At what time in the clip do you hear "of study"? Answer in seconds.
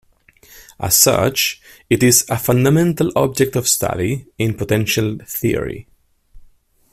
3.55-4.25